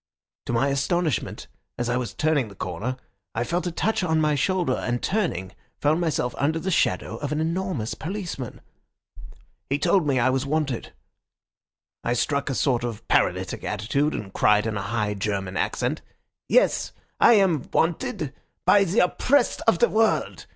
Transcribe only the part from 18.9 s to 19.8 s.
oppressed of